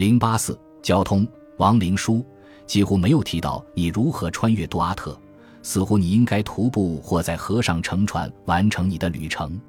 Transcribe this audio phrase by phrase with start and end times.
[0.00, 1.28] 零八四交通，
[1.58, 2.24] 王灵书
[2.66, 5.14] 几乎没有提到你如何穿越杜阿特，
[5.62, 9.60] 似乎你应该徒步或在河上乘船完成你的旅程。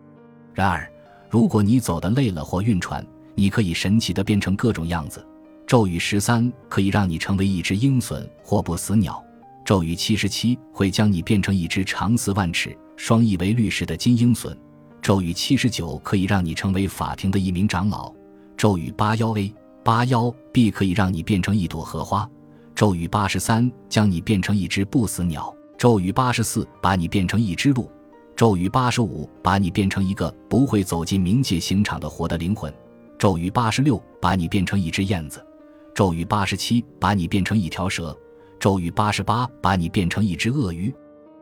[0.53, 0.89] 然而，
[1.29, 3.05] 如果你走得累了或晕船，
[3.35, 5.21] 你可以神奇地变成各种样子。
[5.67, 9.21] 咒语十三可以让你成为一只鹰隼或不死鸟。
[9.65, 14.55] 咒语七十七会将你变成一只长四万尺、双翼为绿石的金鹰隼。
[15.01, 18.09] 咒语七十九可以让你成为法庭的一名长老。
[18.55, 19.53] 咒语八幺 A、
[19.83, 22.29] 八幺 B 可以让你变成一朵荷花。
[22.75, 25.53] 咒语八十三将你变成一只不死鸟。
[25.77, 27.89] 咒语八十四把你变成一只鹿。
[28.35, 32.73] 咒语八十五把你变成一个不会走进冥界刑场的活的灵魂。
[33.17, 35.45] 咒语八十六把你变成一只燕子。
[35.93, 38.15] 咒语八十七把你变成一条蛇。
[38.59, 40.93] 咒语八十八，把你变成一只鳄鱼，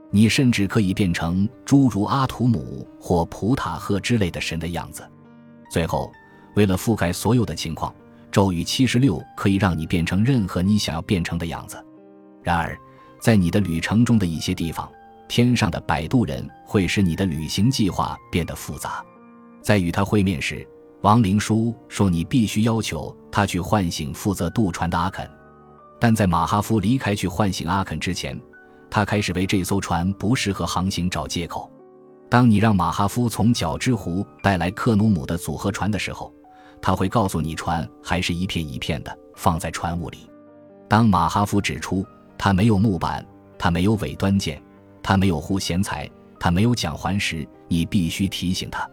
[0.09, 5.05] 你甚至可以变成诸如阿图姆或普塔赫之类的神的样子。
[5.70, 6.09] 最后，
[6.55, 7.93] 为了覆盖所有的情况，
[8.31, 11.83] 咒语七十六可以让你变成任何你想要变成的样子。
[12.43, 12.77] 然而，
[13.20, 14.90] 在你的旅程中的一些地方，
[15.27, 19.04] 天上的摆渡人会使你的旅行计划变得复杂。
[19.62, 20.67] 在与他会面时，
[21.01, 25.29] 亡灵书说你必须要求他去唤醒负责渡船的阿肯。
[25.99, 28.39] 但在马哈夫离开去唤醒阿肯之前，
[28.89, 31.70] 他开始为这艘船不适合航行找借口。
[32.29, 36.34] 当你让马哈夫从角之湖带来克努姆的组合船的时候，
[36.82, 40.30] 他会告诉你船还是一片一片的放在船坞里。
[40.88, 42.05] 当马哈夫指出
[42.38, 43.26] 他没有木板，
[43.58, 44.62] 他没有尾端件，
[45.04, 48.90] 他没有护弦材，他没有桨环时，你必须提醒他：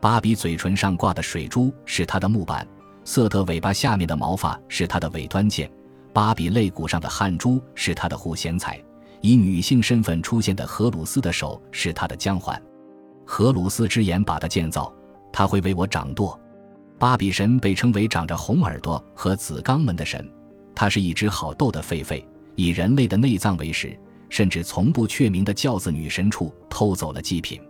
[0.00, 2.66] 芭比嘴唇上挂的水珠是他的木板，
[3.04, 5.70] 瑟特尾巴下面的毛发是他的尾端件。
[6.12, 8.82] 芭比肋骨上的汗珠是他的护弦材，
[9.20, 12.60] 以女性身份出现的荷鲁斯的手是他的江环。
[13.24, 14.92] 荷鲁斯之言把她建造，
[15.32, 16.40] 他会为我掌舵。
[16.98, 20.28] 巴比神被称为长着红耳朵和紫肛门的神，
[20.74, 22.22] 他是一只好斗的狒狒，
[22.56, 23.96] 以人类的内脏为食，
[24.28, 27.60] 甚至从不确名的轿子女神处偷走了祭品。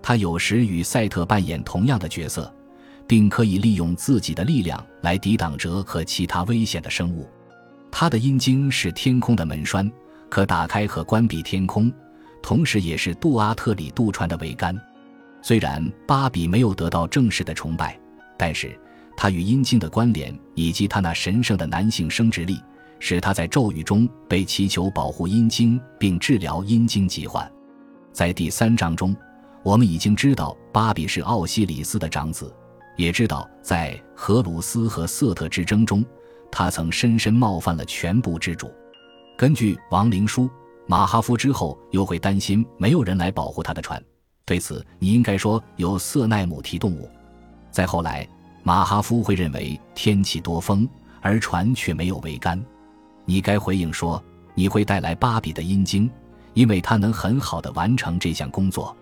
[0.00, 2.52] 他有时与赛特扮演同样的角色，
[3.06, 7.28] 并可以利用自己的力量来抵挡蛇和其他危险的生物。
[7.90, 9.90] 它的阴茎是天空的门栓，
[10.30, 11.92] 可打开和关闭天空，
[12.42, 14.74] 同时也是杜阿特里渡船的桅杆。
[15.42, 17.98] 虽然芭比没有得到正式的崇拜，
[18.42, 18.76] 但是
[19.16, 22.60] 他与阴茎的关联以及他那神圣的男性生殖力，
[22.98, 27.48] 使他在咒语中被祈求保护阴茎并治疗阴茎疾患。
[28.12, 29.14] 在第三章中，
[29.62, 32.52] 我们已经知道巴比是奥西里斯的长子，
[32.96, 36.04] 也知道在荷鲁斯和瑟特之争中。
[36.50, 38.68] 他曾深深冒犯了全部之主。
[39.38, 40.50] 根据亡灵书，
[40.88, 44.02] 马哈夫之后又会担心没有人来保护他的船。
[44.44, 47.08] 对此，你应该说有瑟奈姆提动物。
[47.72, 48.28] 再后来，
[48.62, 50.88] 马哈夫会认为天气多风，
[51.20, 52.62] 而船却没有桅杆。
[53.24, 54.22] 你该回应说
[54.54, 56.08] 你会带来芭比的阴茎，
[56.54, 58.94] 因为他能很好的完成这项工作。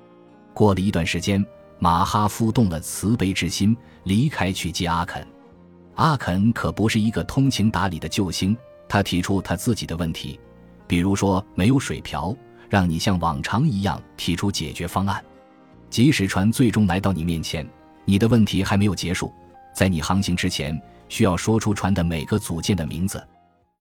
[0.55, 1.45] 过了一段时间，
[1.79, 5.27] 马哈夫动了慈悲之心，离开去接阿肯。
[5.97, 8.57] 阿肯可不是一个通情达理的救星，
[8.89, 10.39] 他提出他自己的问题，
[10.87, 12.35] 比如说没有水瓢，
[12.69, 15.23] 让你像往常一样提出解决方案。
[15.91, 17.69] 即使船最终来到你面前，
[18.11, 19.33] 你的问题还没有结束，
[19.73, 20.77] 在你航行之前，
[21.09, 23.25] 需要说出船的每个组件的名字。